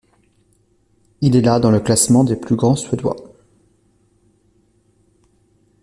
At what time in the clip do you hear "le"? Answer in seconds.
1.69-1.79